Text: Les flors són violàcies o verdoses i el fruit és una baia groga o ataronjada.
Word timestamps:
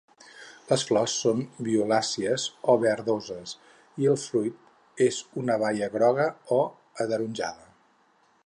Les 0.69 0.83
flors 0.91 1.17
són 1.25 1.43
violàcies 1.67 2.45
o 2.73 2.75
verdoses 2.85 3.53
i 4.05 4.09
el 4.15 4.19
fruit 4.23 5.07
és 5.11 5.23
una 5.45 5.61
baia 5.65 5.93
groga 5.99 6.29
o 6.61 6.63
ataronjada. 7.07 7.71